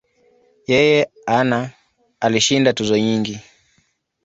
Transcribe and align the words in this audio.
Yeye 0.71 0.99
ana 1.37 1.59
alishinda 2.25 2.73
tuzo 2.77 2.95
nyingi. 3.05 3.35